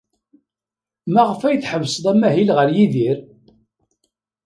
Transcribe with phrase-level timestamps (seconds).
[1.13, 3.17] Maɣef ay teḥbes amahil ɣer Yidir?